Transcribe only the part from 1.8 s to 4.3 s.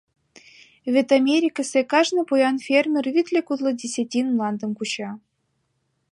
кажне поян фермер витле-кудло десятин